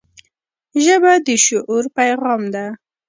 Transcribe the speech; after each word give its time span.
ژبه 0.83 1.13
د 1.25 1.27
شعور 1.45 1.83
پیغام 1.97 2.41
ده 2.53 2.65